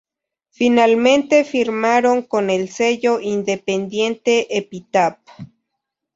Finalmente, 0.49 1.43
firmaron 1.43 2.23
con 2.23 2.49
el 2.49 2.69
sello 2.69 3.19
independiente 3.19 4.57
Epitaph. 4.57 5.19